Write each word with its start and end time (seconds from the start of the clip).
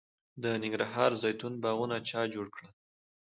د 0.43 0.45
ننګرهار 0.61 1.11
د 1.15 1.19
زیتون 1.23 1.53
باغونه 1.63 1.97
چا 2.09 2.21
جوړ 2.33 2.47
کړل؟ 2.55 2.69